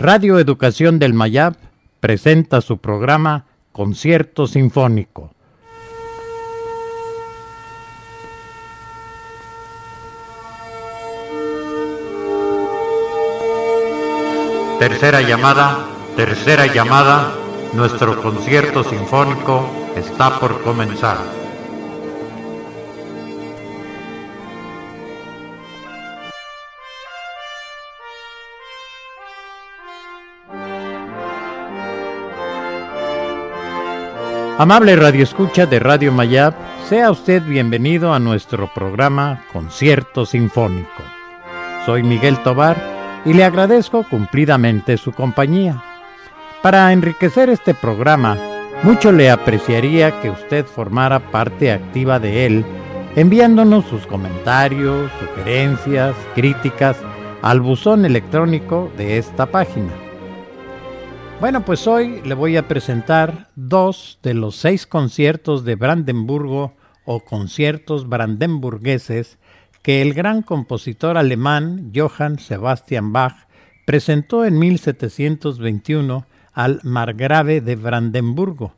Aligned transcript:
Radio 0.00 0.38
Educación 0.38 1.00
del 1.00 1.12
Mayab 1.12 1.56
presenta 1.98 2.60
su 2.60 2.78
programa 2.78 3.46
Concierto 3.72 4.46
Sinfónico. 4.46 5.32
Tercera 14.78 15.20
llamada, 15.20 15.88
tercera 16.14 16.72
llamada, 16.72 17.32
nuestro 17.72 18.22
concierto 18.22 18.84
sinfónico 18.84 19.68
está 19.96 20.38
por 20.38 20.62
comenzar. 20.62 21.37
Amable 34.60 34.96
Radio 34.96 35.22
Escucha 35.22 35.66
de 35.66 35.78
Radio 35.78 36.10
Mayab, 36.10 36.52
sea 36.88 37.12
usted 37.12 37.44
bienvenido 37.44 38.12
a 38.12 38.18
nuestro 38.18 38.68
programa 38.74 39.44
Concierto 39.52 40.26
Sinfónico. 40.26 41.00
Soy 41.86 42.02
Miguel 42.02 42.42
Tobar 42.42 42.76
y 43.24 43.34
le 43.34 43.44
agradezco 43.44 44.02
cumplidamente 44.02 44.96
su 44.96 45.12
compañía. 45.12 45.80
Para 46.60 46.92
enriquecer 46.92 47.48
este 47.50 47.72
programa, 47.72 48.36
mucho 48.82 49.12
le 49.12 49.30
apreciaría 49.30 50.20
que 50.20 50.30
usted 50.30 50.66
formara 50.66 51.20
parte 51.30 51.70
activa 51.70 52.18
de 52.18 52.44
él, 52.46 52.64
enviándonos 53.14 53.84
sus 53.84 54.08
comentarios, 54.08 55.08
sugerencias, 55.20 56.16
críticas 56.34 56.96
al 57.42 57.60
buzón 57.60 58.04
electrónico 58.04 58.90
de 58.96 59.18
esta 59.18 59.46
página. 59.46 60.07
Bueno, 61.40 61.64
pues 61.64 61.86
hoy 61.86 62.20
le 62.22 62.34
voy 62.34 62.56
a 62.56 62.66
presentar 62.66 63.48
dos 63.54 64.18
de 64.24 64.34
los 64.34 64.56
seis 64.56 64.88
conciertos 64.88 65.64
de 65.64 65.76
Brandenburgo 65.76 66.74
o 67.04 67.20
conciertos 67.20 68.08
brandenburgueses 68.08 69.38
que 69.82 70.02
el 70.02 70.14
gran 70.14 70.42
compositor 70.42 71.16
alemán 71.16 71.92
Johann 71.94 72.40
Sebastian 72.40 73.12
Bach 73.12 73.46
presentó 73.86 74.44
en 74.44 74.58
1721 74.58 76.26
al 76.54 76.80
Margrave 76.82 77.60
de 77.60 77.76
Brandenburgo, 77.76 78.74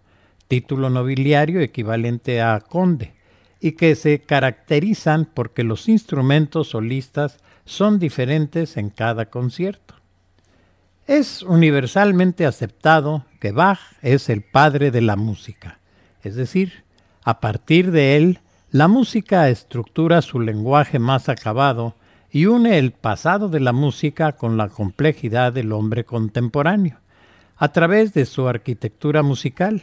título 0.47 0.91
nobiliario 0.91 1.62
equivalente 1.62 2.42
a 2.42 2.61
conde, 2.61 3.14
y 3.58 3.72
que 3.72 3.95
se 3.95 4.20
caracterizan 4.20 5.24
porque 5.33 5.64
los 5.64 5.89
instrumentos 5.89 6.69
solistas 6.69 7.39
son 7.64 7.98
diferentes 7.98 8.77
en 8.77 8.91
cada 8.91 9.30
concierto. 9.30 10.00
Es 11.11 11.42
universalmente 11.42 12.47
aceptado 12.47 13.25
que 13.41 13.50
Bach 13.50 13.80
es 14.00 14.28
el 14.28 14.42
padre 14.42 14.92
de 14.92 15.00
la 15.00 15.17
música, 15.17 15.80
es 16.22 16.36
decir, 16.36 16.84
a 17.25 17.41
partir 17.41 17.91
de 17.91 18.17
él, 18.17 18.39
la 18.70 18.86
música 18.86 19.48
estructura 19.48 20.22
su 20.22 20.39
lenguaje 20.39 21.00
más 21.00 21.28
acabado 21.28 21.97
y 22.30 22.47
une 22.47 22.78
el 22.78 22.92
pasado 22.92 23.48
de 23.48 23.58
la 23.58 23.72
música 23.72 24.36
con 24.36 24.56
la 24.56 24.69
complejidad 24.69 25.52
del 25.52 25.72
hombre 25.72 26.05
contemporáneo 26.05 26.98
a 27.56 27.72
través 27.72 28.14
de 28.14 28.24
su 28.24 28.47
arquitectura 28.47 29.24
musical. 29.24 29.83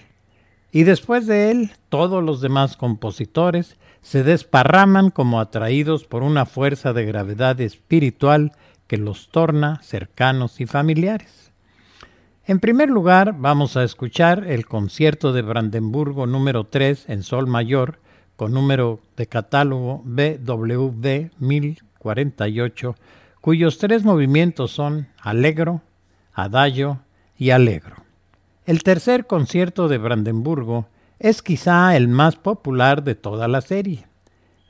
Y 0.72 0.84
después 0.84 1.28
de 1.28 1.52
él, 1.52 1.72
todos 1.90 2.24
los 2.24 2.40
demás 2.40 2.78
compositores 2.78 3.76
se 4.02 4.24
desparraman 4.24 5.10
como 5.10 5.42
atraídos 5.42 6.06
por 6.06 6.24
una 6.24 6.46
fuerza 6.46 6.94
de 6.94 7.06
gravedad 7.06 7.60
espiritual 7.60 8.54
que 8.88 8.98
los 8.98 9.30
torna 9.30 9.82
cercanos 9.84 10.60
y 10.60 10.66
familiares. 10.66 11.52
En 12.46 12.60
primer 12.60 12.90
lugar, 12.90 13.36
vamos 13.38 13.76
a 13.76 13.84
escuchar 13.84 14.46
el 14.48 14.66
concierto 14.66 15.34
de 15.34 15.42
Brandenburgo 15.42 16.26
número 16.28 16.64
3 16.64 17.10
en 17.10 17.24
Sol 17.24 17.46
mayor, 17.46 18.00
con 18.38 18.54
número 18.54 19.02
de 19.18 19.28
catálogo 19.28 20.02
BWV 20.06 21.32
1048, 21.38 22.96
cuyos 23.42 23.78
tres 23.78 24.04
movimientos 24.06 24.72
son 24.72 25.08
Allegro, 25.20 25.82
Adagio 26.34 27.02
y 27.38 27.50
alegro. 27.50 27.98
El 28.66 28.84
tercer 28.84 29.28
concierto 29.28 29.88
de 29.88 29.98
Brandenburgo 29.98 30.88
es 31.20 31.42
quizá 31.42 31.96
el 31.96 32.08
más 32.08 32.36
popular 32.36 33.04
de 33.04 33.16
toda 33.16 33.48
la 33.48 33.62
serie. 33.62 34.08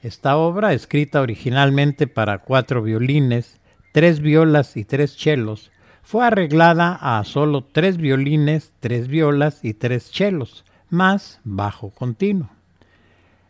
Esta 0.02 0.38
obra, 0.38 0.74
escrita 0.74 1.22
originalmente 1.22 2.08
para 2.08 2.40
cuatro 2.40 2.82
violines, 2.82 3.60
tres 3.98 4.20
violas 4.20 4.78
y 4.78 4.86
tres 4.86 5.18
chelos, 5.18 5.72
fue 6.04 6.24
arreglada 6.24 7.00
a 7.02 7.24
solo 7.24 7.64
tres 7.64 7.98
violines, 7.98 8.72
tres 8.80 9.08
violas 9.08 9.66
y 9.66 9.74
tres 9.74 10.12
chelos, 10.12 10.66
más 10.92 11.40
bajo 11.44 11.90
continuo. 11.90 12.48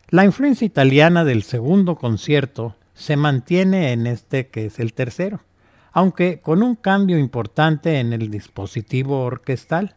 La 0.08 0.24
influencia 0.24 0.64
italiana 0.64 1.26
del 1.26 1.42
segundo 1.42 1.96
concierto 1.96 2.76
se 2.94 3.18
mantiene 3.18 3.92
en 3.92 4.06
este 4.06 4.46
que 4.46 4.64
es 4.64 4.78
el 4.78 4.94
tercero 4.94 5.40
aunque 5.92 6.40
con 6.40 6.62
un 6.62 6.76
cambio 6.76 7.18
importante 7.18 8.00
en 8.00 8.14
el 8.14 8.30
dispositivo 8.30 9.24
orquestal, 9.24 9.96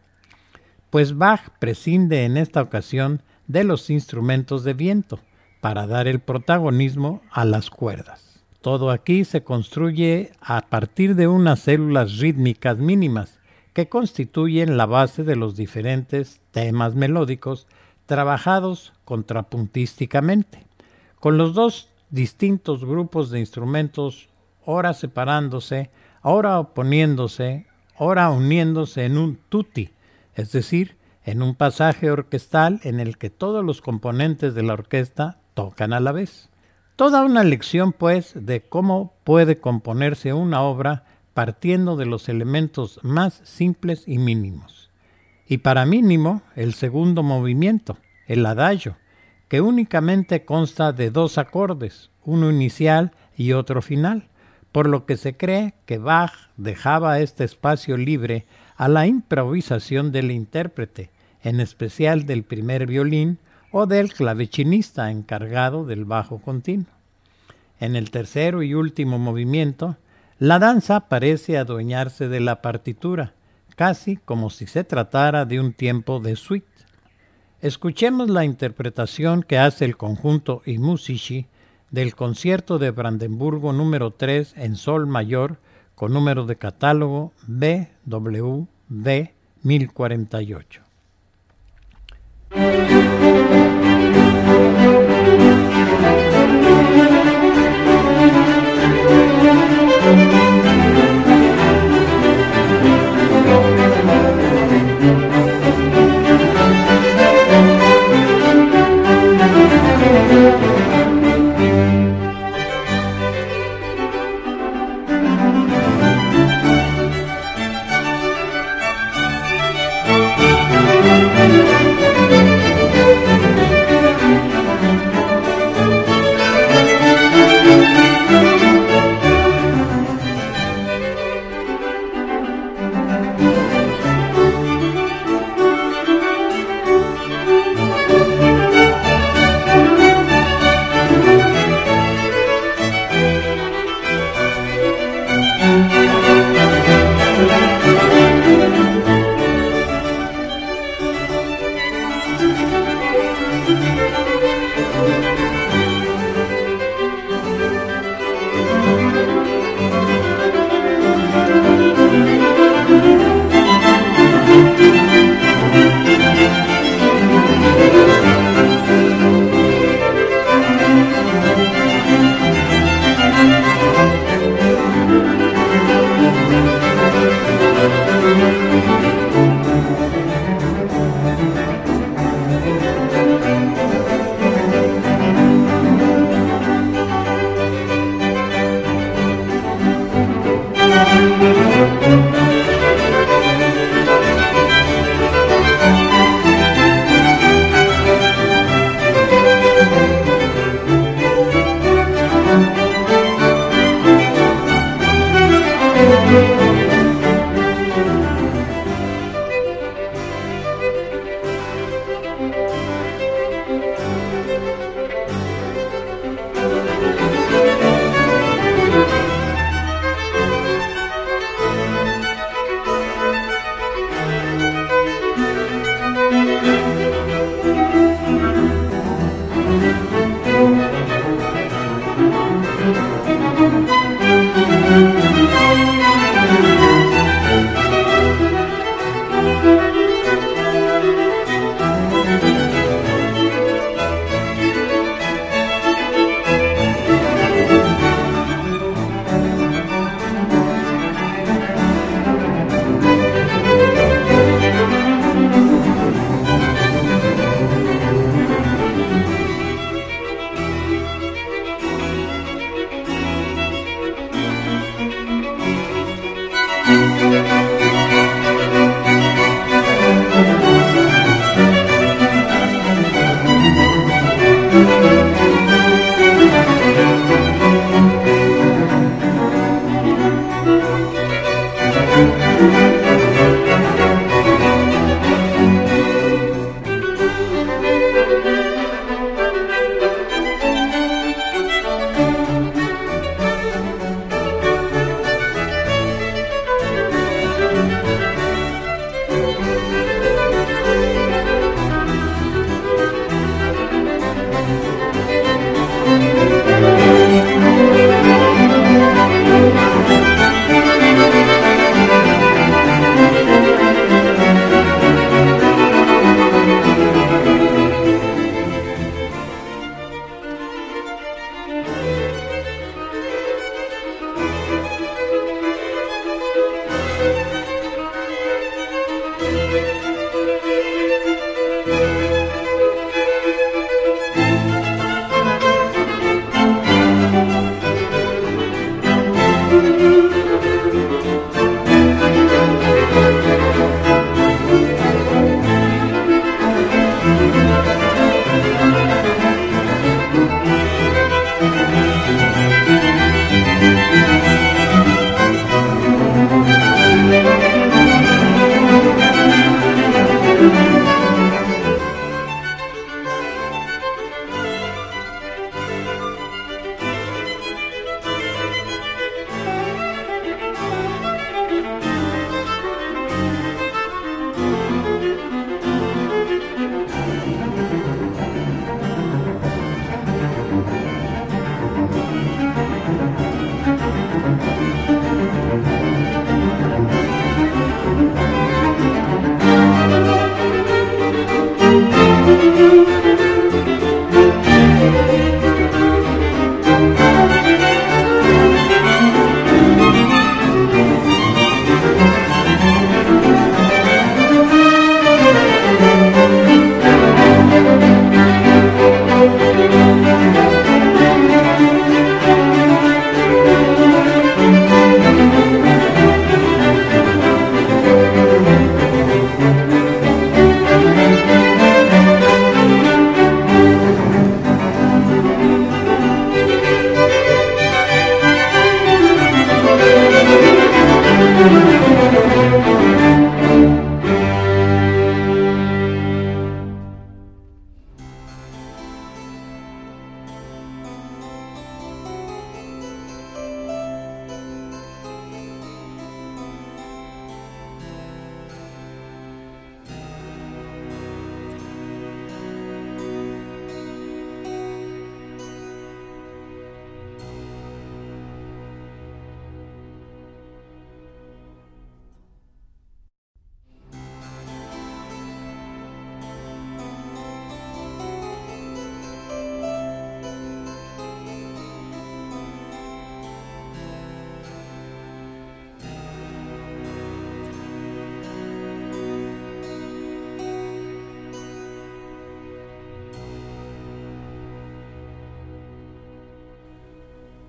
pues 0.90 1.18
Bach 1.18 1.50
prescinde 1.60 2.26
en 2.26 2.36
esta 2.36 2.62
ocasión 2.62 3.22
de 3.48 3.64
los 3.64 3.90
instrumentos 3.90 4.66
de 4.66 4.74
viento 4.74 5.20
para 5.62 5.88
dar 5.88 6.10
el 6.10 6.20
protagonismo 6.20 7.22
a 7.32 7.46
las 7.46 7.70
cuerdas. 7.70 8.31
Todo 8.62 8.92
aquí 8.92 9.26
se 9.26 9.44
construye 9.44 10.34
a 10.40 10.62
partir 10.62 11.16
de 11.16 11.28
unas 11.28 11.62
células 11.62 12.20
rítmicas 12.20 12.78
mínimas 12.78 13.40
que 13.74 13.90
constituyen 13.90 14.78
la 14.78 14.86
base 14.86 15.24
de 15.24 15.36
los 15.36 15.56
diferentes 15.56 16.42
temas 16.52 16.94
melódicos 16.94 17.66
trabajados 18.06 18.94
contrapuntísticamente, 19.04 20.68
con 21.20 21.40
los 21.40 21.56
dos 21.56 21.90
distintos 22.12 22.86
grupos 22.86 23.32
de 23.32 23.40
instrumentos 23.40 24.30
ora 24.64 24.94
separándose, 24.94 25.90
ahora 26.22 26.60
oponiéndose, 26.60 27.66
ahora 27.98 28.30
uniéndose 28.30 29.06
en 29.06 29.18
un 29.18 29.40
tutti, 29.50 29.90
es 30.36 30.52
decir, 30.52 30.98
en 31.24 31.42
un 31.42 31.56
pasaje 31.56 32.12
orquestal 32.12 32.80
en 32.84 33.00
el 33.00 33.18
que 33.18 33.32
todos 33.32 33.66
los 33.66 33.82
componentes 33.82 34.54
de 34.54 34.62
la 34.62 34.74
orquesta 34.74 35.40
tocan 35.56 35.94
a 35.94 36.00
la 36.00 36.12
vez. 36.12 36.51
Toda 37.02 37.24
una 37.24 37.44
lección, 37.44 37.94
pues, 37.94 38.34
de 38.36 38.62
cómo 38.62 39.16
puede 39.24 39.58
componerse 39.58 40.34
una 40.34 40.62
obra 40.62 41.04
partiendo 41.34 41.96
de 41.96 42.06
los 42.06 42.30
elementos 42.30 43.00
más 43.02 43.42
simples 43.44 44.04
y 44.06 44.20
mínimos. 44.20 44.92
Y 45.48 45.58
para 45.58 45.88
mínimo, 45.88 46.44
el 46.56 46.76
segundo 46.76 47.24
movimiento, 47.24 47.98
el 48.28 48.46
adagio, 48.46 48.98
que 49.48 49.62
únicamente 49.62 50.46
consta 50.46 50.94
de 50.94 51.10
dos 51.10 51.40
acordes, 51.40 52.12
uno 52.24 52.52
inicial 52.52 53.14
y 53.36 53.54
otro 53.54 53.82
final, 53.82 54.28
por 54.72 54.88
lo 54.88 55.08
que 55.08 55.18
se 55.18 55.36
cree 55.36 55.74
que 55.88 55.98
Bach 55.98 56.52
dejaba 56.56 57.20
este 57.20 57.46
espacio 57.46 57.98
libre 57.98 58.46
a 58.76 58.88
la 58.88 59.08
improvisación 59.08 60.12
del 60.12 60.30
intérprete, 60.30 61.10
en 61.42 61.62
especial 61.62 62.28
del 62.28 62.44
primer 62.44 62.86
violín 62.86 63.40
o 63.72 63.86
del 63.86 64.14
clavechinista 64.14 65.12
encargado 65.12 65.86
del 65.86 66.06
bajo 66.06 66.40
continuo. 66.40 66.94
En 67.80 67.96
el 67.96 68.12
tercero 68.12 68.62
y 68.64 68.74
último 68.74 69.18
movimiento, 69.18 69.98
la 70.38 70.60
danza 70.60 71.02
parece 71.08 71.58
adueñarse 71.58 72.28
de 72.28 72.40
la 72.40 72.62
partitura, 72.62 73.34
casi 73.76 74.18
como 74.18 74.50
si 74.50 74.68
se 74.68 74.84
tratara 74.84 75.46
de 75.46 75.60
un 75.60 75.74
tiempo 75.74 76.20
de 76.20 76.36
suite. 76.36 76.68
Escuchemos 77.62 78.30
la 78.30 78.44
interpretación 78.44 79.44
que 79.44 79.58
hace 79.58 79.86
el 79.86 79.98
conjunto 79.98 80.64
Musici 80.66 81.48
del 81.92 82.16
concierto 82.16 82.80
de 82.80 82.92
Brandenburgo 82.92 83.74
número 83.74 84.12
3 84.12 84.56
en 84.58 84.76
Sol 84.76 85.08
mayor 85.08 85.60
con 85.96 86.14
número 86.14 86.46
de 86.46 86.56
catálogo 86.56 87.34
BWV 87.48 88.68
1048. 89.62 90.91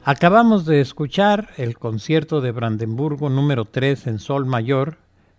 Acabamos 0.05 0.65
de 0.65 0.81
escuchar 0.81 1.51
el 1.59 1.79
concierto 1.79 2.41
de 2.41 2.51
Brandenburgo 2.51 3.31
número 3.31 3.67
3 3.67 4.09
en 4.09 4.19
Sol 4.19 4.47
Mayor, 4.47 4.97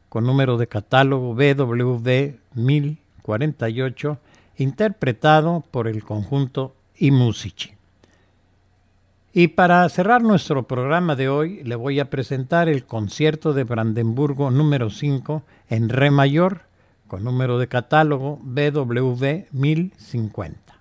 con 0.08 0.26
número 0.26 0.58
de 0.58 0.68
catálogo 0.68 1.36
BWV 1.36 2.38
1048, 2.54 4.20
interpretado 4.56 5.66
por 5.70 5.90
el 5.90 6.06
conjunto 6.06 6.78
iMusici. 6.96 7.74
Y 9.34 9.50
para 9.50 9.90
cerrar 9.90 10.22
nuestro 10.22 10.66
programa 10.66 11.18
de 11.18 11.28
hoy, 11.28 11.62
le 11.66 11.76
voy 11.76 12.00
a 12.00 12.10
presentar 12.10 12.70
el 12.70 12.86
concierto 12.86 13.52
de 13.52 13.66
Brandenburgo 13.66 14.50
número 14.50 14.90
5 14.90 15.44
en 15.68 15.90
Re 15.90 16.10
mayor, 16.10 16.62
con 17.10 17.26
número 17.26 17.60
de 17.60 17.68
catálogo 17.68 18.40
BWV 18.42 19.48
1050. 19.52 20.80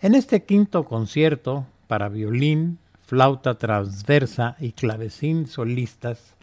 En 0.00 0.14
este 0.14 0.44
quinto 0.44 0.86
concierto, 0.86 1.66
para 1.90 2.08
violín, 2.08 2.78
flauta 3.02 3.58
transversa 3.58 4.54
y 4.60 4.70
clavecín 4.70 5.48
solistas, 5.48 6.36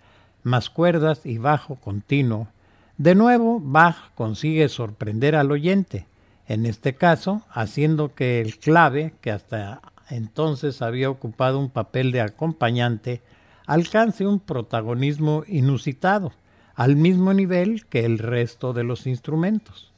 más 0.44 0.70
cuerdas 0.70 1.26
y 1.26 1.38
bajo 1.38 1.76
continuo, 1.76 2.50
de 2.98 3.16
nuevo 3.16 3.62
Bach 3.62 4.12
consigue 4.14 4.68
sorprender 4.68 5.38
al 5.38 5.50
oyente, 5.50 6.06
en 6.50 6.66
este 6.66 6.96
caso 6.96 7.44
haciendo 7.50 8.14
que 8.14 8.42
el 8.42 8.60
clave, 8.60 9.14
que 9.22 9.32
hasta 9.32 9.80
entonces 10.10 10.82
había 10.82 11.10
ocupado 11.10 11.60
un 11.60 11.70
papel 11.70 12.12
de 12.12 12.20
acompañante, 12.20 13.22
alcance 13.68 14.28
un 14.28 14.42
protagonismo 14.42 15.46
inusitado, 15.48 16.34
al 16.76 16.98
mismo 16.98 17.34
nivel 17.34 17.86
que 17.86 18.04
el 18.04 18.20
resto 18.20 18.74
de 18.74 18.84
los 18.84 19.08
instrumentos. 19.08 19.94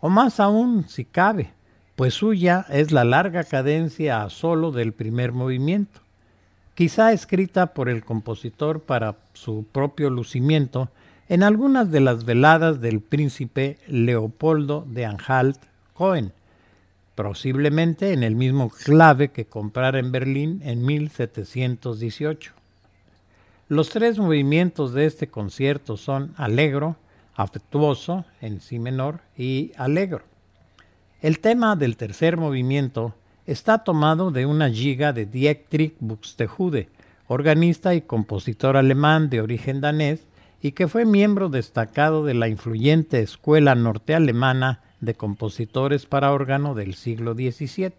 O 0.00 0.10
más 0.10 0.38
aún, 0.38 0.86
si 0.86 1.06
cabe, 1.06 1.54
pues 1.96 2.14
suya 2.14 2.66
es 2.70 2.92
la 2.92 3.04
larga 3.04 3.44
cadencia 3.44 4.22
a 4.22 4.30
solo 4.30 4.72
del 4.72 4.92
primer 4.92 5.32
movimiento, 5.32 6.00
quizá 6.74 7.12
escrita 7.12 7.74
por 7.74 7.88
el 7.88 8.04
compositor 8.04 8.80
para 8.80 9.16
su 9.34 9.64
propio 9.70 10.10
lucimiento 10.10 10.88
en 11.28 11.42
algunas 11.42 11.90
de 11.90 12.00
las 12.00 12.24
veladas 12.24 12.80
del 12.80 13.00
príncipe 13.00 13.78
Leopoldo 13.86 14.84
de 14.88 15.06
Anhalt-Cohen, 15.06 16.32
posiblemente 17.14 18.12
en 18.12 18.22
el 18.22 18.34
mismo 18.34 18.70
clave 18.70 19.28
que 19.28 19.44
comprara 19.44 19.98
en 19.98 20.12
Berlín 20.12 20.60
en 20.64 20.84
1718. 20.84 22.52
Los 23.68 23.90
tres 23.90 24.18
movimientos 24.18 24.92
de 24.92 25.06
este 25.06 25.28
concierto 25.28 25.96
son 25.96 26.34
Allegro, 26.36 26.96
afectuoso 27.34 28.24
en 28.40 28.60
si 28.60 28.78
menor 28.78 29.20
y 29.36 29.72
Allegro. 29.76 30.31
El 31.22 31.38
tema 31.38 31.76
del 31.76 31.96
tercer 31.96 32.36
movimiento 32.36 33.14
está 33.46 33.84
tomado 33.84 34.32
de 34.32 34.44
una 34.44 34.68
giga 34.68 35.12
de 35.12 35.24
Dietrich 35.24 35.94
Buxtehude, 36.00 36.88
organista 37.28 37.94
y 37.94 38.00
compositor 38.00 38.76
alemán 38.76 39.30
de 39.30 39.40
origen 39.40 39.80
danés, 39.80 40.26
y 40.60 40.72
que 40.72 40.88
fue 40.88 41.04
miembro 41.04 41.48
destacado 41.48 42.24
de 42.24 42.34
la 42.34 42.48
influyente 42.48 43.20
escuela 43.20 43.76
nortealemana 43.76 44.80
de 45.00 45.14
compositores 45.14 46.06
para 46.06 46.32
órgano 46.32 46.74
del 46.74 46.94
siglo 46.94 47.34
XVII. 47.34 47.92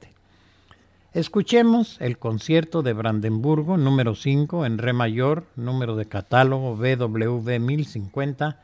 Escuchemos 1.13 1.95
el 2.01 2.17
concierto 2.17 2.81
de 2.81 2.91
Brandenburgo 2.91 3.77
número 3.77 4.15
5 4.15 4.65
en 4.65 4.77
re 4.79 4.91
mayor, 4.91 5.45
número 5.55 5.95
de 5.95 6.07
catálogo 6.07 6.75
BWV 6.75 7.57
1050, 7.61 8.59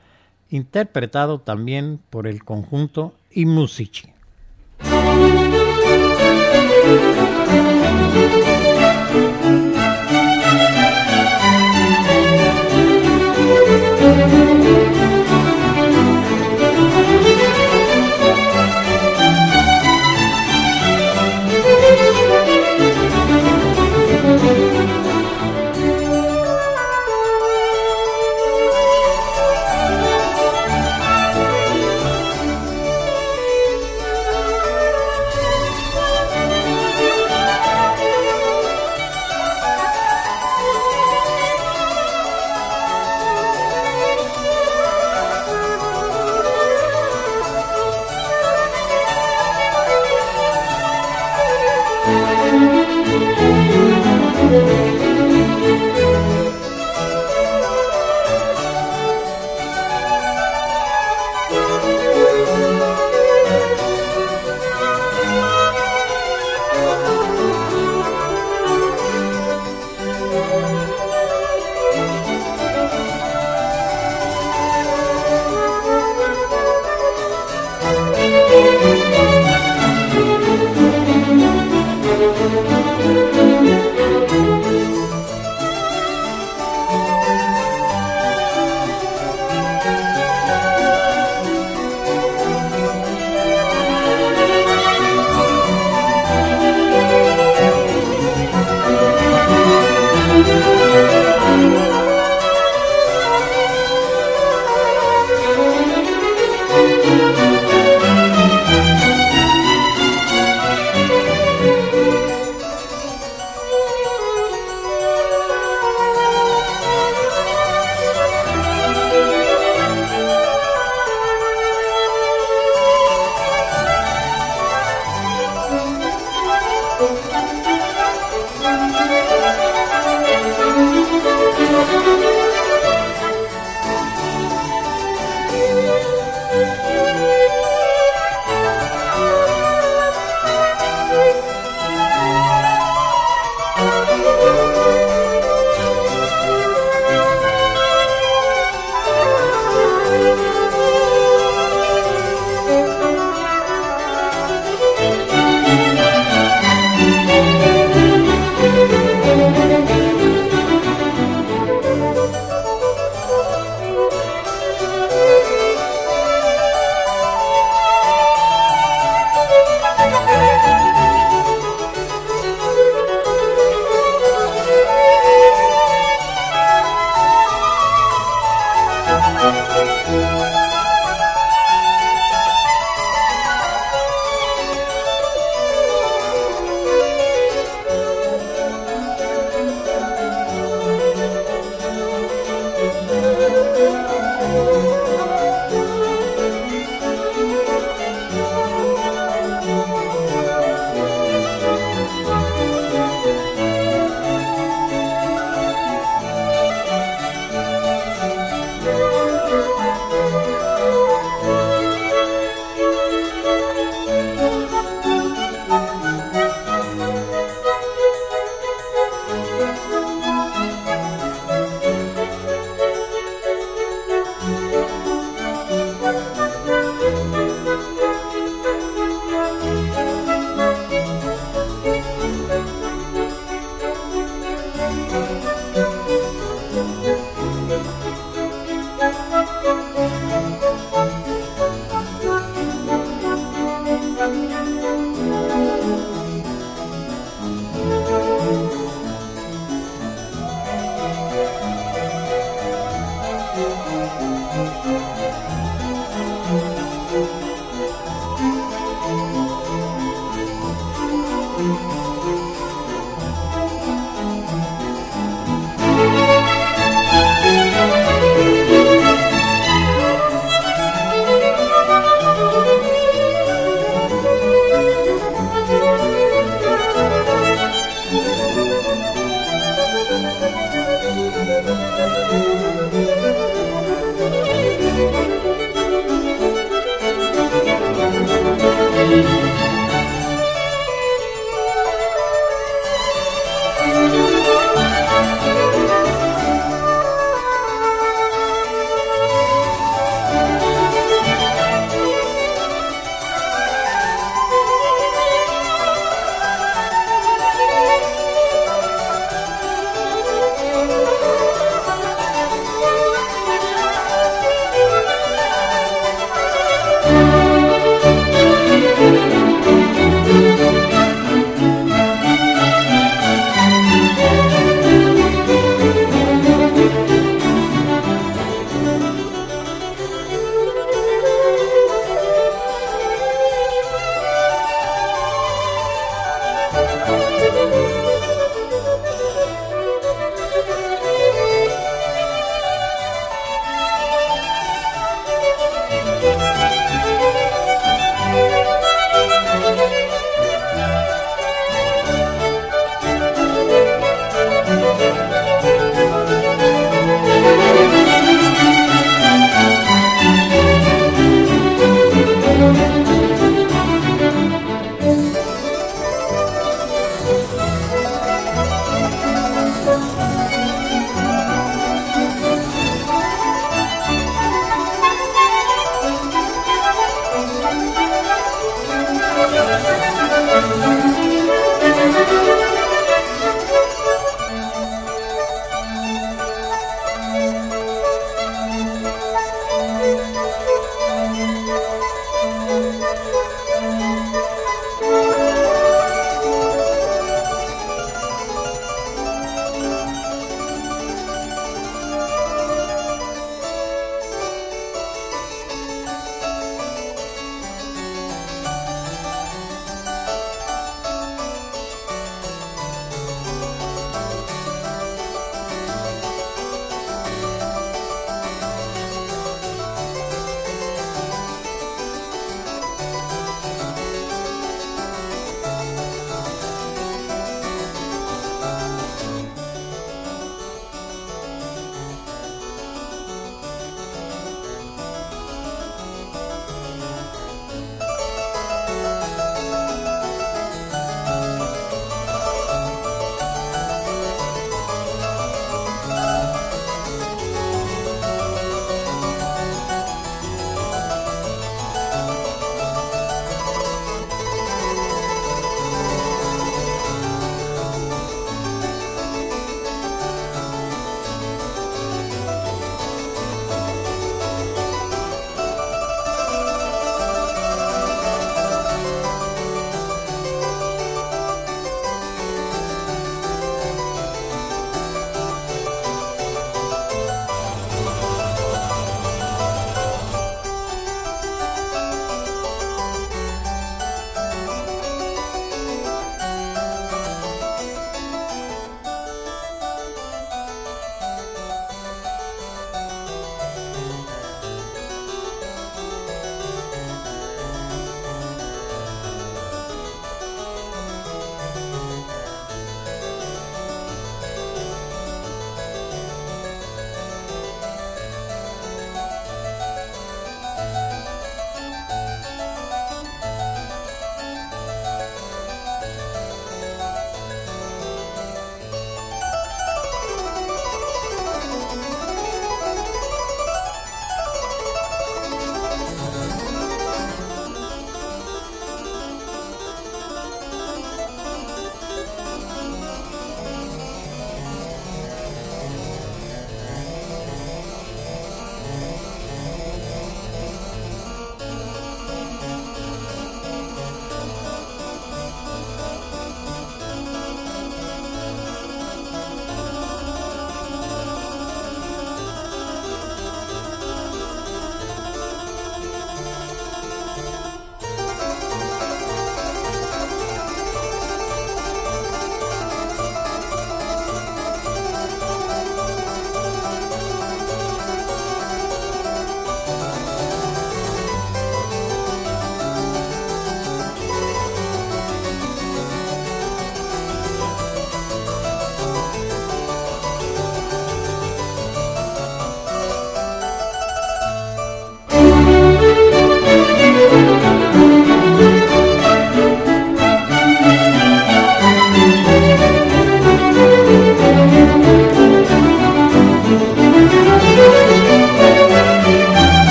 interpretado 0.49 1.39
también 1.39 2.01
por 2.09 2.27
el 2.27 2.43
conjunto 2.43 3.13
Musici. 3.33 4.18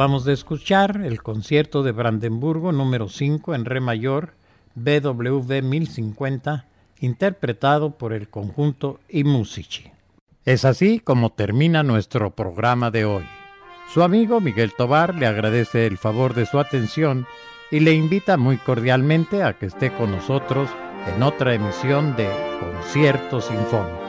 Acabamos 0.00 0.24
de 0.24 0.32
escuchar 0.32 1.02
el 1.04 1.22
concierto 1.22 1.82
de 1.82 1.92
Brandenburgo 1.92 2.72
número 2.72 3.10
5 3.10 3.54
en 3.54 3.66
re 3.66 3.80
mayor 3.80 4.32
BWV 4.74 5.62
1050 5.62 6.64
interpretado 7.00 7.98
por 7.98 8.14
el 8.14 8.30
conjunto 8.30 8.98
I 9.10 9.24
Musici. 9.24 9.92
Es 10.46 10.64
así 10.64 11.00
como 11.00 11.32
termina 11.32 11.82
nuestro 11.82 12.30
programa 12.30 12.90
de 12.90 13.04
hoy. 13.04 13.24
Su 13.92 14.02
amigo 14.02 14.40
Miguel 14.40 14.72
Tobar 14.74 15.14
le 15.14 15.26
agradece 15.26 15.86
el 15.86 15.98
favor 15.98 16.32
de 16.32 16.46
su 16.46 16.58
atención 16.58 17.26
y 17.70 17.80
le 17.80 17.92
invita 17.92 18.38
muy 18.38 18.56
cordialmente 18.56 19.42
a 19.42 19.58
que 19.58 19.66
esté 19.66 19.92
con 19.92 20.12
nosotros 20.12 20.70
en 21.14 21.22
otra 21.22 21.52
emisión 21.52 22.16
de 22.16 22.26
Concierto 22.58 23.42
Sinfónico. 23.42 24.00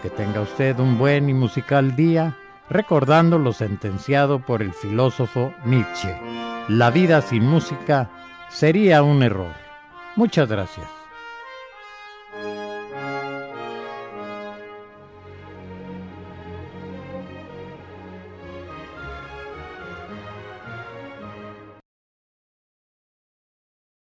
Que 0.00 0.08
tenga 0.08 0.40
usted 0.40 0.78
un 0.78 0.96
buen 0.96 1.28
y 1.28 1.34
musical 1.34 1.94
día 1.94 2.34
recordando 2.68 3.38
lo 3.38 3.52
sentenciado 3.52 4.40
por 4.40 4.62
el 4.62 4.72
filósofo 4.72 5.52
Nietzsche. 5.64 6.16
La 6.68 6.90
vida 6.90 7.20
sin 7.22 7.44
música 7.44 8.10
sería 8.48 9.02
un 9.02 9.22
error. 9.22 9.54
Muchas 10.16 10.48
gracias. 10.48 10.95